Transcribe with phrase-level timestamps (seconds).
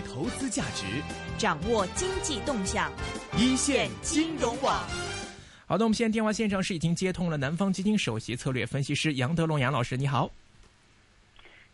[0.00, 0.86] 投资价值，
[1.36, 2.90] 掌握经济动向，
[3.36, 4.82] 一线金融网。
[5.66, 10.30] 好的，我们现在电话线上是已经接通了南方基金首席策略分析师杨德龙杨老师，你好。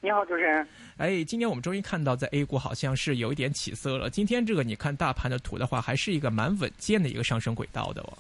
[0.01, 0.67] 你好，主持人。
[0.97, 4.11] 哎，今天我们终于看到在 A 股好像是有一点起色了。
[4.11, 8.19] 今天这个你看大盘的图的话，还是一个蛮稳健的一个上升轨道的哦。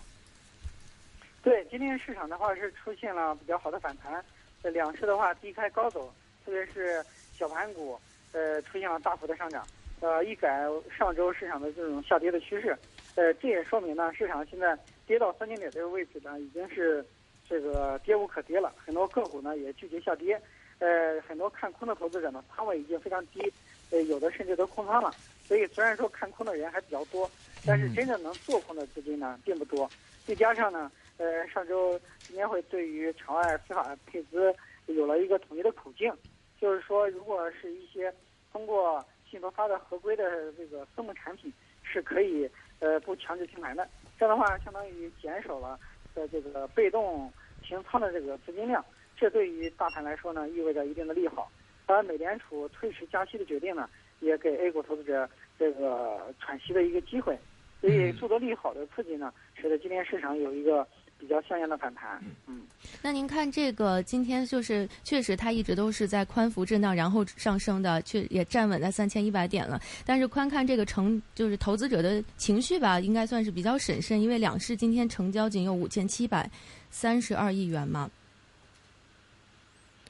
[1.42, 4.24] 对，今天市场的话是出现了比较好的反弹，
[4.62, 6.08] 呃，两市的话低开高走，
[6.44, 7.04] 特别是
[7.36, 7.98] 小盘股，
[8.30, 9.66] 呃，出现了大幅的上涨。
[10.00, 10.64] 呃，一改
[10.96, 12.76] 上周市场的这种下跌的趋势，
[13.16, 17.04] 呃，这也说明呢，市场现在跌到三千点这个位置呢，已经是
[17.48, 18.72] 这个跌无可跌了。
[18.76, 20.40] 很多个股呢也拒绝下跌，
[20.78, 23.52] 呃，很多看空的投资者呢仓位已经非常低，
[23.90, 25.10] 呃，有的甚至都空仓了。
[25.44, 27.28] 所以虽然说看空的人还比较多，
[27.66, 29.90] 但是真正能做空的资金呢并不多。
[30.24, 34.54] 再加上呢，呃，上周证监会对于场外非法配资
[34.86, 36.12] 有了一个统一的口径，
[36.60, 38.14] 就是说，如果是一些
[38.52, 42.48] 通过信托发的合规的这个私募产品是可以
[42.80, 45.78] 呃不强制清盘的，这样的话相当于减少了
[46.14, 48.84] 呃这个被动平仓的这个资金量，
[49.16, 51.50] 这对于大盘来说呢意味着一定的利好。
[51.86, 53.88] 而美联储推迟加息的决定呢，
[54.20, 57.38] 也给 A 股投资者这个喘息的一个机会，
[57.80, 60.86] 所以诸多利好的刺激呢，使得今天市场有一个。
[61.18, 62.62] 比较像样的反弹，嗯，
[63.02, 69.80] 那您看这个今天就是确实它一直都是在宽幅震荡，然后上升的，却也站稳在三千一百点了。
[70.06, 76.48] 但是宽看这个成就是投资者的情绪吧，应该算是比较审慎，因为两市今天成交仅有五千七百
[76.88, 78.08] 三十二亿元嘛。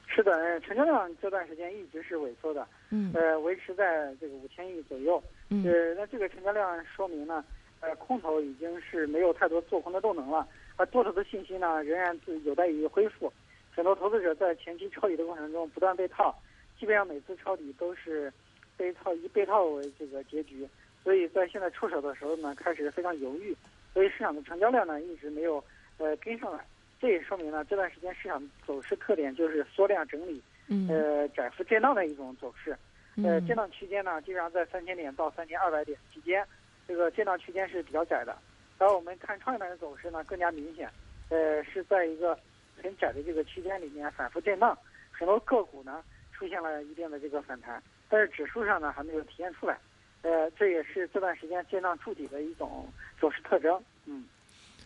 [0.07, 7.43] 是的，成交量这段时间一直是萎缩的，嗯，呃，维持在这个五千亿左右，嗯，呃，那这个成交量说明呢，
[7.79, 10.47] 呃，空头已经是没有太多做空的动能了。
[10.79, 13.31] 而多头的信心呢，仍然是有待于恢复。
[13.75, 16.33] 很多投资者在前期抄底的过程中不断被套，
[16.79, 18.31] 基本上每次抄底都是
[18.77, 20.65] 被套以被套为这个结局。
[21.03, 23.53] 所以在现在出手的时候呢，开始非常犹豫。
[23.93, 25.61] 所以市场的成交量呢，一直没有
[25.97, 26.65] 呃跟上来。
[27.01, 30.41] 这也说明了这段时间市场走势特点就是缩量整理，
[30.87, 32.73] 呃窄幅震荡的一种走势。
[33.21, 36.45] 呃，震荡区间呢，基本上在三千点到三千二百点之间，
[36.87, 38.37] 这个震荡区间是比较窄的。
[38.79, 40.89] 而我们看创业板的走势呢，更加明显，
[41.29, 42.35] 呃，是在一个
[42.81, 44.75] 很窄的这个区间里面反复震荡，
[45.11, 46.01] 很多个股呢
[46.31, 49.77] 出现了一定的这个反弹，但是指数上呢还没有体现出来，
[50.21, 52.87] 呃，这也是这段时间震荡筑底的一种
[53.19, 53.83] 走势特征。
[54.05, 54.25] 嗯，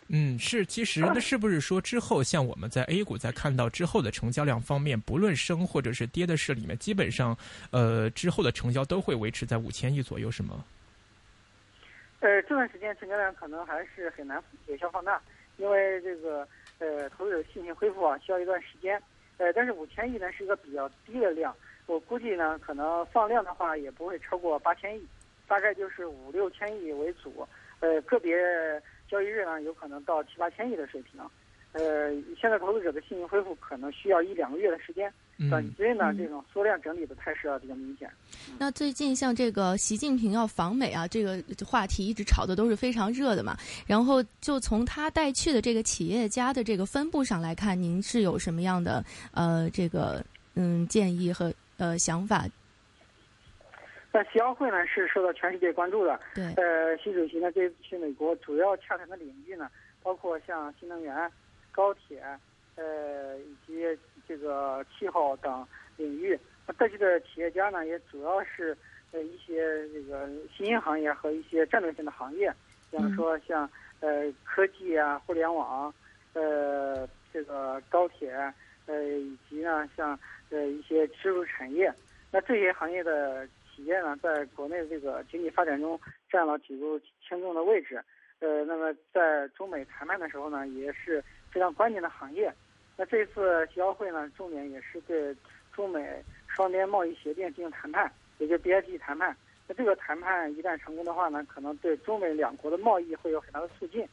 [0.08, 7.36] 嗯，是，其实那是不是说之后像我们在 A 股在看到之后的成交量方面，不论升或者是跌的市里面，基本上，
[7.70, 10.64] 呃，之后的成交都会维持在五千亿左右，是吗？
[12.24, 15.20] 呃，这段时间成交量可能还是很难有效放大，
[15.58, 16.48] 因为这个
[16.78, 18.98] 呃投资者信心恢复啊需要一段时间。
[19.36, 21.54] 呃，但是五千亿呢是一个比较低的量，
[21.84, 25.06] 我估计呢可能放量的话也不会超过八千亿，
[25.46, 27.46] 大概就是五六千亿为主。
[27.80, 28.34] 呃，个别
[29.06, 31.20] 交易日呢有可能到七八千亿的水平。
[31.72, 32.10] 呃，
[32.40, 35.12] 现在投资者的信心恢复可能需要一两个月的时间。
[35.50, 38.08] 短期内呢，这种缩量整理的态势啊比较明显。
[38.56, 43.56] 那最近像这个习近平要访美啊，这个话题一直炒的都是非常热的嘛。
[43.84, 50.24] 然后就从他带去的这个企业家的这个分布上来看，您是有什么样的呃这个
[50.54, 52.46] 嗯建议和呃想法？
[54.12, 56.20] 那习奥会呢是受到全世界关注的。
[56.32, 56.44] 对。
[56.54, 59.68] 呃，习主席呢这次去美国主要洽谈的领域呢，
[60.00, 61.28] 包括像新能源、
[61.72, 62.22] 高铁，
[62.76, 63.82] 呃以及。
[64.28, 68.76] 这个气候等领域，那带去的企业家呢，也主要是
[69.12, 72.52] 呃一些这个新兴行业和一些战略性的行业，
[72.90, 73.68] 比方说像
[74.00, 75.92] 呃科技啊、互联网，
[76.32, 78.32] 呃这个高铁，
[78.86, 80.18] 呃以及呢像
[80.50, 81.92] 呃一些支柱产业。
[82.30, 88.02] 那这些行业的企业呢，在国内这个经济发展中占了举足轻重的位置。
[88.40, 92.52] 呃，那么在中美谈判的时候呢，也是非常关键的行业。
[92.96, 95.34] 那这次协奥会呢，重点也是对
[95.72, 99.36] 中美双边贸易协定进行谈判，也就 BIT 谈判。
[99.66, 104.06] 那这个谈判一旦成功的话呢，可能对中美两国的贸易会有很大的促进。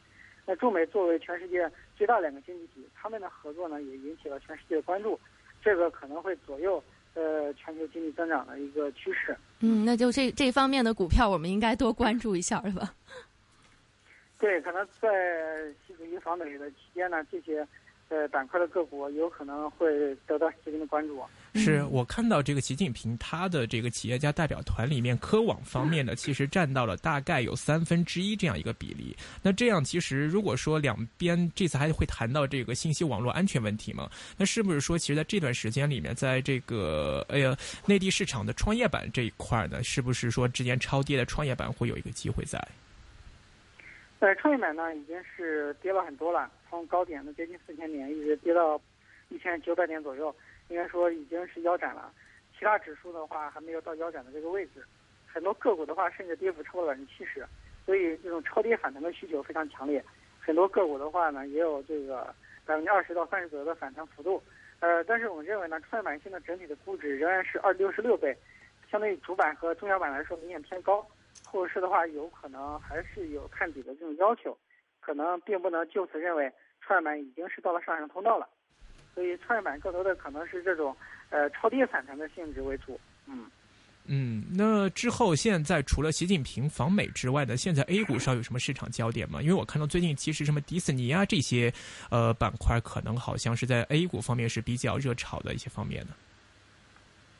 [0.44, 5.18] 那中美作为全世界最大两个经济体，他们的合作呢，也引起了全世界的关注。
[5.62, 6.82] 这个可能会左右
[7.14, 9.36] 呃全球经济增长的一个趋势。
[9.60, 12.92] 嗯，那就这这方面的股票，我们应该多关注一下，是吧？
[14.40, 17.64] 对，可能在习主席访美的期间呢，这些。
[18.12, 21.18] 呃，板块的个股有可能会得到资金的关注。
[21.54, 29.16] 是我看到这个习近平他的这个企业家代表团里面，科网方面呢，其实占到了大概有三分之一这样一个比例。
[29.42, 37.56] 那这样其实如果说两边这次还会谈到这个信息网络安全问题嘛，那是不是说其实在这段时间里面，在这个哎呀
[37.86, 42.62] 内地市场的创业板这一块呢，是不是说之前超跌的创业板会有一个机会在？
[44.22, 48.80] 呃，创业板呢已经是跌了很多了，从高点的接近四千点，一直跌到
[49.30, 50.32] 一千九百点左右，
[50.68, 52.08] 应该说已经是腰斩了。
[52.56, 54.74] 其他指数的话还没有到腰斩的这个位置，
[55.26, 57.44] 很多个股的话甚至跌幅超过百分之七十，
[57.84, 60.00] 所以这种超跌反弹的需求非常强烈。
[60.38, 62.32] 很多个股的话呢，也有这个
[62.64, 64.40] 百分之二十到三十左右的反弹幅度。
[64.78, 68.36] 呃，但是我们认为呢，创业板现在整体的估值仍然是二六十六倍，
[68.88, 71.04] 相对于主板和中小板来说明显偏高。
[71.52, 74.56] 后市的话，有可能还是有探底的这种要求，
[75.00, 76.50] 可能并不能就此认为
[76.80, 78.48] 创业板已经是到了上升通道了，
[79.14, 80.96] 所以创业板更多的可能是这种
[81.28, 82.98] 呃超跌反弹的性质为主。
[83.26, 83.50] 嗯
[84.06, 89.40] 嗯，那之后现在除了习近平访美之外的，现在 A 股上有什么市场焦点吗？
[89.40, 91.72] 因为我看到最近其实什么迪士尼啊这些
[92.10, 96.12] 呃板块，可能好像是在 A 股方面是比较热炒的一些方面的。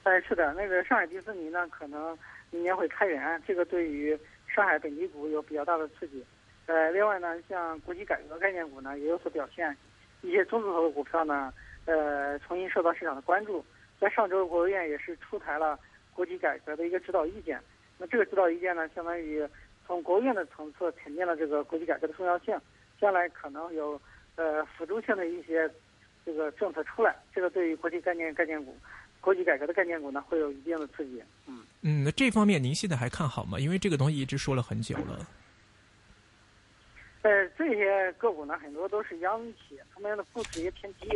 [0.05, 2.17] 哎，是的，那个上海迪士尼呢，可能。
[2.55, 4.15] 明年会开园，这个对于
[4.47, 6.23] 上海本地股有比较大的刺激。
[6.67, 9.75] 呃，另外呢，像国企改革概念股呢也有所表现，
[10.21, 11.51] 一些中字头的股票呢，
[11.87, 13.65] 呃，重新受到市场的关注。
[13.99, 15.81] 在上周，国务院也是出台了
[16.13, 17.59] 国企改革的一个指导意见。
[17.97, 19.43] 那这个指导意见呢，相当于
[19.87, 22.55] 从国务院的层次肯定了这个国企改革的重要性，
[23.01, 23.99] 将来可能有
[24.37, 25.71] 呃辅助性的一些
[26.27, 27.17] 这个政策出来。
[27.35, 28.77] 这个对于国企概念概念股。
[29.23, 31.23] 国企改革的概念股呢，会有一定的刺激。
[31.47, 33.59] 嗯嗯，那这方面您现在还看好吗？
[33.59, 35.27] 因为这个东西一直说了很久了。
[37.23, 41.09] 呃，这些个股呢，很多都是央企，他们的估值也偏低，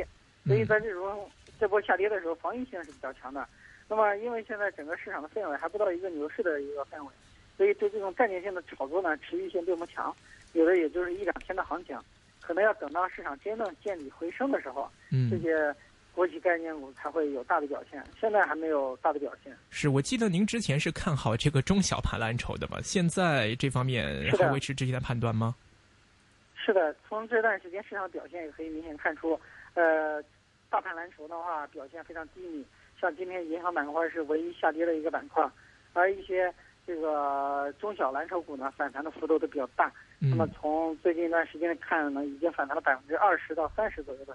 [0.46, 3.46] 所以在这种这波下跌的时候，防御性是比较强的。
[3.88, 7.10] 那么，因为现在整个市场的氛围还不到一个牛市的一个氛围，
[7.56, 10.14] 所以对这种概念性的炒作呢，持续性并不强，
[10.52, 11.98] 有的也就是一两天的行情，
[12.40, 14.88] 可能要等到市场真正见底回升的时候，
[15.28, 15.74] 这些。
[16.16, 19.54] 国企概念股才会有大的表现，现在还没有大的表现。
[19.68, 22.78] 是我记得您之前是看好这个中小盘蓝筹的吧？
[22.82, 25.54] 现在这方面还维持之前的判断吗？
[26.54, 29.38] 是的，从这段时间市场表现也可以明显看出，
[29.74, 30.22] 呃，
[30.70, 32.64] 大盘蓝筹的话表现非常低迷，
[32.98, 35.46] 像今天银行板块是唯一下跌的一个板块，
[35.92, 36.50] 而一些
[36.86, 39.92] 这个中小蓝筹股呢反弹的幅度都比较大。
[40.18, 44.34] 那么从最近一段时间看呢，已经反弹了百分之二十到三十左右的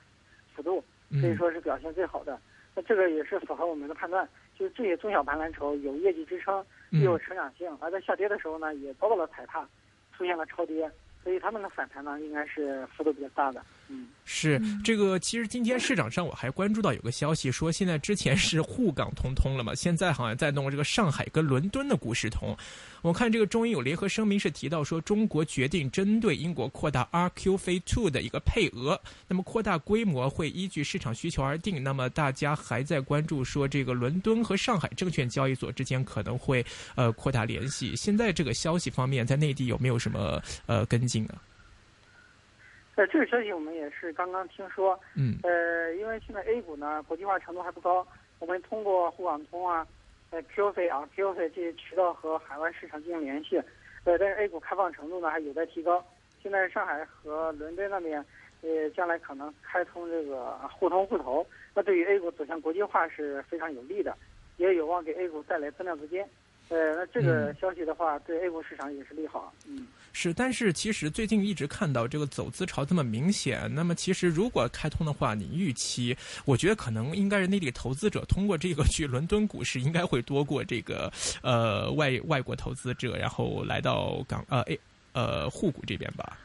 [0.56, 0.84] 幅度。
[1.20, 2.40] 可以说是表现最好的，
[2.76, 4.28] 那这个也是符合我们的判断，
[4.58, 9.68] 就是这些中小盘蓝筹有业绩支撑，又有成长性，而在下跌的时候呢，也遭到了踩踏，
[10.16, 10.90] 出现了超跌。
[11.24, 13.64] 所以他们的反弹呢，应该是幅度比较大的。
[13.92, 15.20] 嗯，是这个。
[15.20, 22.56] 其实今天市场上我还关注到有个消息，说现在之前是沪港通通了嘛，现在好像在弄这个上海跟伦敦的股市通。
[23.02, 31.84] 我看这个中英有联合声明是提到说，中国决定针对英国扩大 RQF Two 的一个配额，那么扩大规模会依据市场需求而定。
[31.84, 36.64] 那么大家还在关注说，这个伦敦和上海证券交易所之间可能会
[36.96, 37.96] 呃扩大联系。
[37.96, 41.26] 现在这个消息方面，在内地有没有什么呃跟进？
[41.26, 41.36] 啊，
[43.02, 45.00] 呃，这个消息我们也是刚刚听说。
[45.16, 45.40] 嗯。
[45.42, 48.06] 呃，因为现在 A 股呢国际化程度还不高，
[48.38, 49.88] 我们通过沪港通啊、
[50.30, 53.58] 呃 QF 啊、QF 这些渠道和海外市场进行联系。
[54.04, 56.06] 呃，但是 A 股开放程度呢还有待提高。
[56.44, 58.24] 现在上海和伦敦那边，
[58.62, 61.44] 呃，将来可能开通这个互通互投，
[61.74, 64.16] 那对于 A 股走向国际化是非常有利的，
[64.58, 66.24] 也有望给 A 股带来增量资金。
[66.72, 69.54] 呃，那这个消息的话，对 A 股市场也是利好。
[69.68, 69.86] 嗯。
[70.14, 73.70] 是，但是其实最近一直看到这个走资潮这么明显。
[73.74, 76.16] 那么其实如果开通的话，你预期，
[76.46, 81.12] 我觉得可能应该是内地投资者通过这个去伦敦股市，应该会多过这个
[81.44, 84.80] 呃外外国投资者，然后来到港呃 A
[85.12, 86.38] 呃沪股这边吧。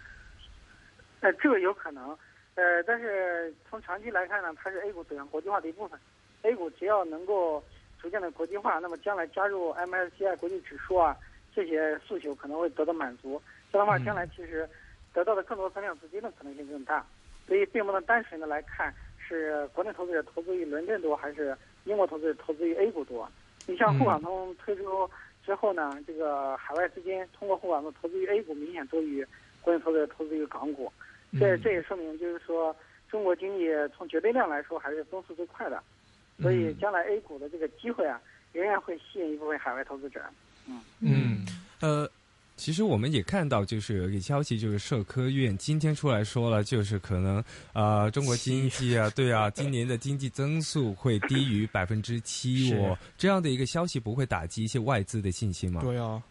[1.21, 2.11] 呃，这个有可能，
[2.57, 5.99] 呃，但是从长期来看呢，它是 A 股走向国际化的一部分。
[6.43, 7.65] A 股只要能够
[8.07, 11.17] 逐渐的国际化，那么将来加入 MSCI 国际指数啊，
[11.53, 13.43] 这些诉求可能会得到满足。
[13.73, 14.69] 这样的话，将来其实
[15.13, 17.05] 得到的更多增量资金的可能性更大，
[17.49, 23.29] 所以并不能单纯的来看是国内投资者投资于伦敦多，还是英国投资者投资于 A 股多。
[23.67, 25.11] 你像沪港通推出
[25.45, 29.27] 之后呢，这个海外资金通过沪港通投资于 A 股明显多于
[29.63, 30.93] 国内投资者投资于港股，
[31.41, 32.75] 这这也说明就是说
[33.11, 35.83] 中国经济从绝对量来说还是增速最快的，
[36.41, 38.21] 所以将来 A 股的这个机会啊，
[38.53, 40.23] 仍然会吸引一部分海外投资者。
[40.67, 41.47] 嗯嗯
[41.81, 42.11] 呃。
[42.59, 52.75] 其实我们也看到，就是有一个消息，就是社科院今天出来说了，就是可能呃，中国经济啊，对啊，今年的经济增速会低于百分之七。
[52.75, 55.83] 我这样的一个消息不会打击一些外资的信心吗？
[55.83, 56.23] 对啊。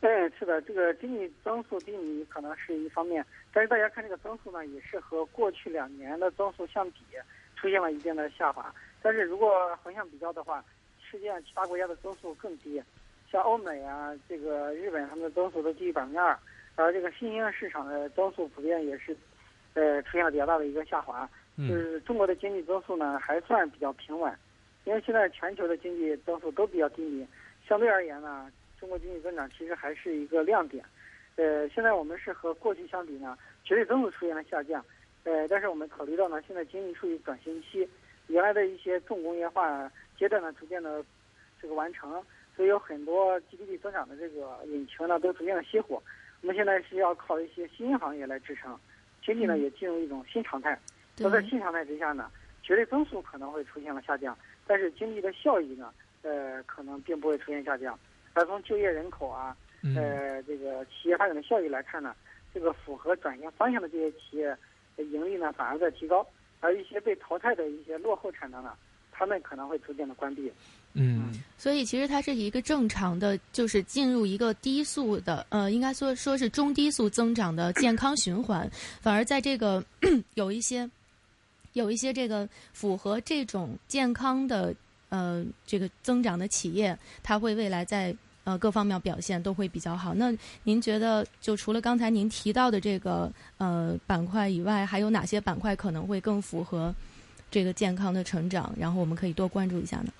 [0.00, 7.00] 对，是的，这个经济增速低迷可能是一方面，但是大家看这个增速呢，也是和过去两年的增速相比，
[7.56, 8.72] 出现了一定的下滑。
[9.02, 10.64] 但是如果横向比较的话，
[11.02, 12.82] 世界上其他国家的增速更低，
[13.30, 16.38] 像欧美啊，这个日本他们的增速都低于百分之二，
[16.76, 19.16] 而这个新兴市场的增速普遍也是，
[19.74, 21.28] 呃，出现了比较大的一个下滑。
[21.56, 24.30] 就是中国的经济增速呢，还算比较平稳，
[24.84, 27.26] 因为现在全球的经济增速都比较低迷，
[27.66, 28.50] 相对而言呢。
[28.78, 30.84] 中国经济增长其实还是一个亮点，
[31.36, 34.84] 呃，现在我们是和过去相比呢，绝对增速出现了下降，
[35.26, 37.86] 呃，但是我们考虑到呢，现在经济处于转型期，
[38.28, 41.04] 原来的一些重工业化阶段呢，逐渐的
[41.60, 42.22] 这个完成，
[42.54, 46.00] 所以有很多 GDP 增长的这个引擎呢，都逐渐的熄火。
[46.42, 48.78] 我们现在是要靠一些新行业来支撑，
[49.20, 50.78] 经济呢也进入一种新常态。
[51.18, 52.30] 那在新常态之下呢，
[52.62, 55.92] 绝对增速可能会出现了下降，但是经济的效益呢，
[56.22, 57.98] 呃，可能并不会出现下降。
[58.32, 59.56] 而从就业人口啊，
[59.96, 62.14] 呃，这个企业发展的效益来看呢，
[62.54, 64.56] 这个符合转型方向的这些企业
[64.96, 66.26] 的盈利呢反而在提高，
[66.60, 68.72] 而一些被淘汰的一些落后产能呢，
[69.12, 70.50] 他们可能会逐渐的关闭。
[70.94, 78.68] 嗯，所以其实它是一个正常的，就是进入一个低速的，呃，应该说说是中低速增长的健康循环，
[79.00, 79.84] 反而在这个
[80.34, 80.88] 有一些
[81.74, 84.74] 有一些这个符合这种健康的
[85.10, 88.16] 呃这个增长的企业，它会未来在。
[88.46, 90.14] 呃，各方面表现都会比较好。
[90.14, 96.94] 那您觉得，就除了刚才您提到的这个呃板块以外，还有哪些板块可能会更符合
[97.50, 98.72] 这个健康的成长？
[98.78, 100.12] 然后我们可以多关注一下呢？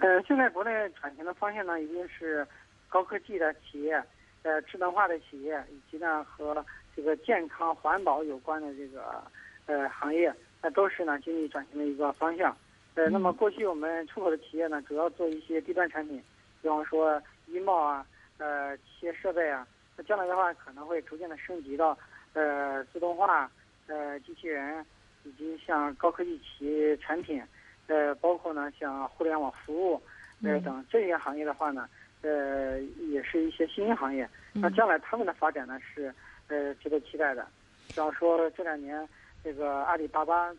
[0.00, 2.46] 呃，现在国内转型的方向呢，一定是
[2.90, 3.94] 高科技的企业，
[4.42, 6.62] 呃，智能化的企业，以及呢和
[6.94, 9.24] 这个健康环保有关的这个
[9.64, 12.54] 呃行业，那都是呢经济转型的一个方向。
[12.96, 16.22] 呃，那么过去我们出口的企业呢，主要做一些低端产品。
[16.62, 18.06] 比方说衣帽啊，
[18.38, 21.96] 呃，机械设备啊，那将来的话可能会逐渐的升级到，
[22.32, 23.50] 呃，自动化，
[23.86, 24.84] 呃，机器人，
[25.24, 27.42] 以及像高科技企业产品，
[27.86, 30.02] 呃，包括呢像互联网服务，
[30.42, 31.88] 呃等这些行业的话呢，
[32.22, 34.28] 呃，也是一些新兴行业。
[34.52, 36.14] 那将来他们的发展呢是，
[36.48, 37.46] 呃，值得期待的。
[37.88, 39.08] 比方说这两年
[39.42, 40.52] 这个阿里巴巴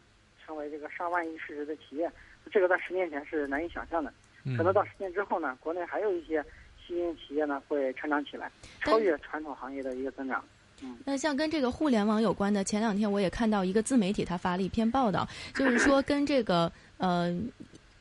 [0.44, 2.12] 成为这个上万亿市值的企业，
[2.52, 4.14] 这个在十年前是难以想象的。
[4.58, 6.44] 可能到十年之后呢，国内还有一些
[6.86, 8.52] 新兴企业呢会成长起来，
[8.84, 10.44] 超越传统行业的一个增长。
[10.84, 17.32] 嗯，那像跟这个互联网有关的，前两天我也看到一个自媒体他发了一篇报道，就是说 跟这个呃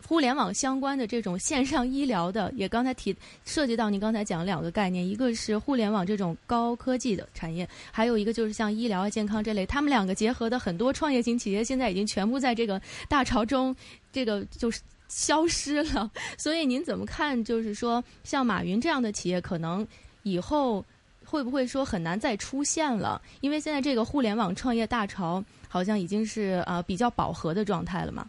[0.09, 12.81] 互联网相关的这种线上医疗的，也刚才提涉及到您刚才讲两个概念，一个是互联网这种高科技的产业，还有一个就是像医疗啊、健康这类，他们两个结合的很多创业型企业，现在已经全部在这个
[13.11, 13.77] 大潮中，
[14.11, 14.81] 这个就是。
[15.11, 17.43] 消失了， 所以您怎么看？
[17.43, 19.87] 就是说，像马云这样的企业，可能
[20.23, 20.85] 以后
[21.27, 23.21] 会不会说很难再出现了？
[23.41, 28.25] 因为现在这个互联网创业大潮好像已经是呃比较饱和的状态了嘛。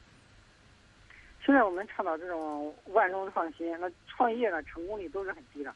[1.45, 5.71] 现在我们倡导这种万众创新，那创业呢成功率都是很低的，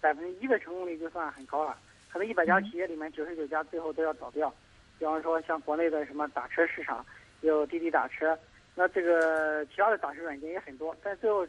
[0.00, 1.78] 百分之一的成功率就算很高了。
[2.12, 4.52] 可能一百家企业里面九十九家最后都要倒掉。
[4.98, 7.06] 比方说像国内的什么打车市场，
[7.42, 8.36] 有滴滴打车。
[8.78, 11.44] 那这个其他的打车软件也很多，但最后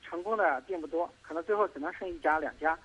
[0.00, 2.78] 成功的并不多，可能最后只能剩一家两家。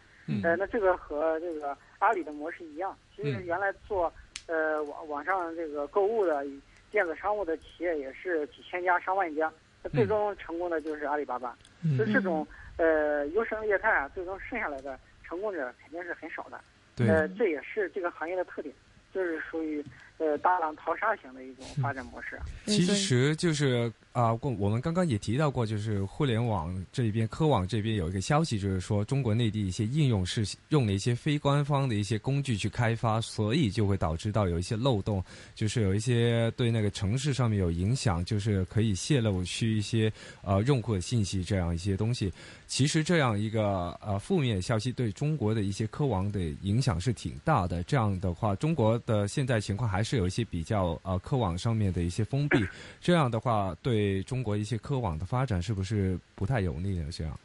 [0.44, 4.12] 呃，那这个和这个阿里的模式一样，其实原来做
[4.48, 6.44] 呃网网上这个购物的
[6.90, 9.54] 电子商务的企业也是几千家上万家，
[9.84, 11.56] 那最终成功的就是阿里巴巴。
[11.96, 16.60] 所以这种呃优胜劣汰啊，最终剩下来的成功者肯定是很少的。
[17.08, 18.74] 呃，这也是这个行业的特点，
[19.14, 19.86] 就是属于。
[20.20, 42.34] 呃，大浪淘沙型的一种发展模式， 其实就是啊，我们刚刚也提到过，就是互联网这边、科网这边有一个消息，就是说中国内地一些应用是用了一些非官方的一些工具去开发，所以就会导致到有一些漏洞，就是有一些对那个城市上面有影响，就是可以泄露去一些呃用户的信息这样一些东西。
[42.66, 47.84] 其实这样一个呃负面消息对中国的一些科网的影响是挺大的。
[47.84, 52.66] 这样的话，中国的现在情况还是是有一些比较呃科网上面的一些封闭。
[53.02, 57.10] 这样的话，对中国一些科网的发展是不是不太有利呢？
[57.12, 57.38] 这样？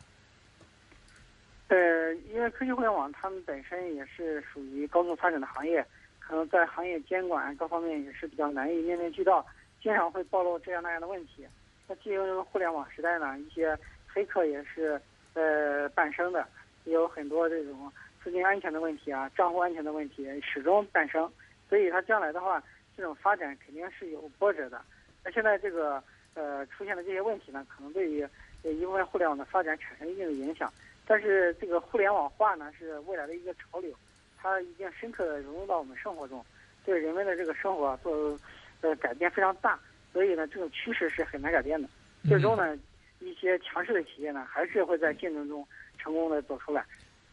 [1.66, 5.84] 呃，因为科技互联网他们本身也是属于高速发展的行业，
[6.20, 9.44] 可能在行业监管各方面也是比较难以面面俱到，
[9.82, 11.44] 经常会暴露这样那样的问题。
[11.88, 13.76] 那进入互联网时代呢，一些
[14.06, 15.00] 黑客也是。
[15.34, 16.46] 呃，诞生的，
[16.84, 17.90] 有很多这种
[18.22, 21.26] 资金安全的问题啊，账户安全的问题始终诞生，
[21.72, 22.62] 所以它将来的话，
[22.94, 24.78] 这种发展肯定是有波折的。
[25.24, 28.28] 那现在这个呃出现的这些问题呢，可能对于
[28.62, 30.70] 一部分互联网的发展产生一定的影响。
[31.06, 33.90] 但是这个互联网化呢，是未来的一个潮流，
[34.36, 36.44] 它已经深刻的融入到我们生活中，
[36.84, 38.38] 对人们的这个生活做
[38.82, 39.80] 呃改变非常大。
[40.12, 41.88] 所以呢，这种趋势是很难改变的。
[42.28, 42.76] 最终呢，
[43.20, 46.84] 一些强势的企业呢，还是会在竞争中成功的走出来。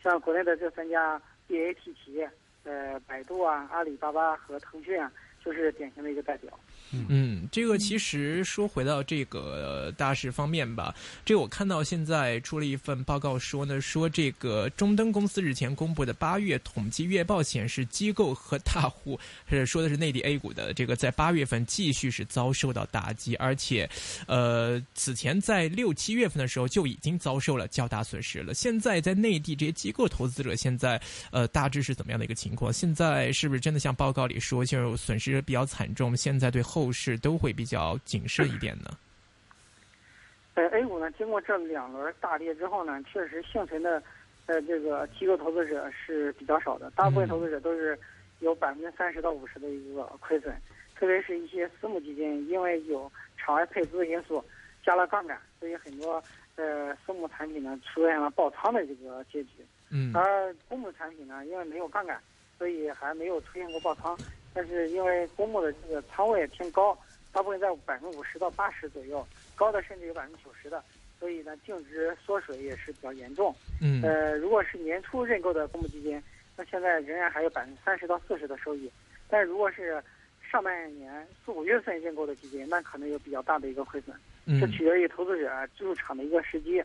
[0.01, 2.31] 像国内的这三家 BAT 企业，
[2.69, 5.11] 呃，百度啊、阿里巴巴和腾讯啊，
[5.43, 6.53] 就是典型的一个代表。
[6.91, 23.87] 嗯，这个其实说回到这个大事方面吧，这个我看到现在出了一份报告说呢，说这个中登公司日前公布的八月统计月报显示，机构和大户是说的是内地 A 股的这个在八月份继续是遭受到打击，而且，
[24.25, 28.55] 呃，此前在六七月份的时候就已经遭受了较大损失了。
[28.55, 32.73] 现在在内地这些机构投资者现在呃大致是怎么样的一个情况？
[32.73, 36.17] 现在是不是真的像报告里说，就是损失比较惨重？
[36.17, 38.91] 现在对后后市都会比较谨慎一点呢。
[40.53, 44.01] 呃，A 股呢，经过这两轮大跌之后呢，确实幸存的
[44.45, 47.97] 呃这个机构投资者是比较少的，大部分投资者都是
[48.39, 50.53] 有百分之三十到五十的一个亏损，
[50.95, 54.43] 特别是一些私募基金，因为有场外配资因素
[54.85, 56.21] 加了杠杆，所以很多
[56.55, 59.65] 呃私募产品呢出现了爆仓的这个结局。
[59.89, 60.13] 嗯。
[60.15, 62.21] 而公募产品呢，因为没有杠杆，
[62.57, 64.15] 所以还没有出现过爆仓。
[64.53, 66.97] 但是因为公募的这个仓位偏高，
[67.31, 69.25] 大部分在百分之五十到八十左右，
[69.55, 70.83] 高的甚至有百分之九十的，
[71.19, 73.55] 所以呢净值缩水也是比较严重。
[73.79, 74.01] 嗯。
[74.01, 76.21] 呃，如果是年初认购的公募基金，
[76.57, 78.91] 那现在仍然还有百分之三十到四十的收益。
[79.29, 80.03] 但是如果是
[80.51, 84.15] 上半年四五月份认购的基金，那可能有比较大的一个亏损。
[84.45, 84.59] 嗯。
[84.59, 86.83] 这取决于投资者入场的一个时机。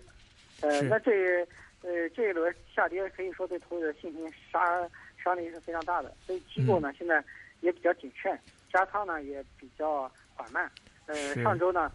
[0.60, 1.40] 呃，那这
[1.80, 4.86] 呃这一轮下跌可以说对投资者信心杀
[5.22, 7.24] 伤力是非常大的，所以机构呢现在。
[7.64, 8.38] 也比较谨慎，
[8.72, 10.70] 加仓呢也比较缓慢。
[11.06, 11.90] 呃，上周呢，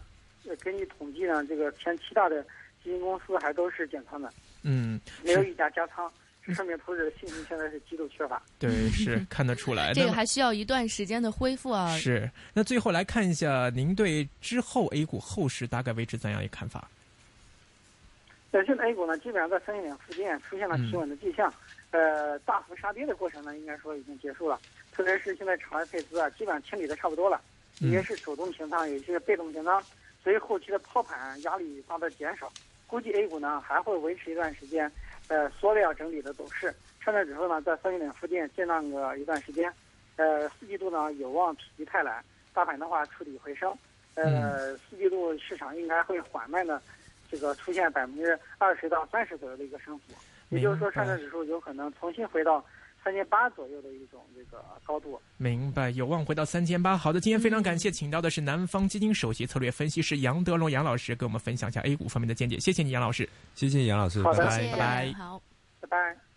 [0.46, 2.42] 呃根据统计呢，这个前七大的
[2.82, 4.30] 基金公司还都是减仓的。
[4.62, 6.10] 嗯，没有一家加仓，
[6.44, 8.42] 这说明投资者信心现在是极度缺乏。
[8.58, 9.92] 对， 是看得出来。
[9.94, 11.96] 这个还需要一段时间的恢复啊。
[11.96, 16.90] 是，那最后来看一下，您对之后 A 股后市大概维持怎样一个看法？
[18.52, 21.52] 呃，现在 A 股呢，基本上在三千点附近出现了企稳的迹象。
[21.92, 24.58] 呃，大幅杀跌的过程呢，应该说已经结束了。
[24.92, 27.40] 特别是现在场外配资啊，基本上清理的差不多了，
[27.80, 29.80] 有些是主动平仓，有些是被动平仓，
[30.22, 32.50] 所以后期的抛盘压力大大减少。
[32.88, 34.90] 估计 A 股呢还会维持一段时间，
[35.28, 36.74] 呃，缩量整理的走势。
[37.04, 39.72] 上证指数呢在三千点附近震荡个一段时间，
[40.16, 42.20] 呃，四季度呢有望否极泰来，
[42.52, 43.72] 大盘的话触底回升。
[44.14, 46.82] 呃，四季度市场应该会缓慢的
[47.30, 50.14] 这个出现百分之二十到三十左右的一个升幅，
[50.48, 52.64] 也就是说上证指数有可能重新回到。
[53.02, 56.98] 三千八左右的一种这个高度，明白，有望回到三千八。
[56.98, 62.60] 好的，今天非常感谢，请到的是南方基金首席策略分析师杨德龙杨老师，给我们分享一下 A 股方面的见解。
[62.60, 63.26] 谢谢你，杨老师。
[63.54, 65.12] 谢谢杨老师，好的，拜拜。
[65.14, 65.40] 好，
[65.80, 66.29] 拜拜。